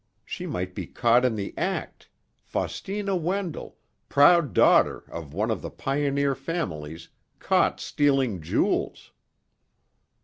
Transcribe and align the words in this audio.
She 0.25 0.47
might 0.47 0.73
be 0.73 0.87
caught 0.87 1.23
in 1.23 1.35
the 1.35 1.55
act—Faustina 1.59 3.15
Wendell, 3.15 3.77
proud 4.09 4.51
daughter 4.51 5.03
of 5.11 5.31
one 5.35 5.51
of 5.51 5.61
the 5.61 5.69
pioneer 5.69 6.33
families, 6.33 7.09
caught 7.37 7.79
stealing 7.79 8.41
jewels! 8.41 9.11